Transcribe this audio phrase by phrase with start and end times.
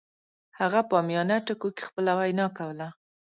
[0.59, 2.87] هغه په عامیانه ټکو کې خپله وینا کوله